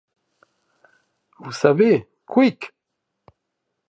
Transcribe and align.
Vous 1.37 1.51
savez, 1.51 2.07
couic! 2.25 2.71